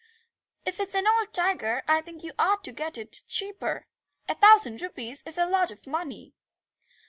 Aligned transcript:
"If 0.65 0.79
it's 0.79 0.95
an 0.95 1.05
old 1.05 1.31
tiger 1.31 1.83
I 1.87 2.01
think 2.01 2.23
you 2.23 2.31
ought 2.39 2.63
to 2.63 2.71
get 2.71 2.97
it 2.97 3.21
cheaper. 3.27 3.85
A 4.27 4.33
thousand 4.33 4.81
rupees 4.81 5.21
is 5.27 5.37
a 5.37 5.45
lot 5.45 5.69
of 5.69 5.85
money." 5.85 6.33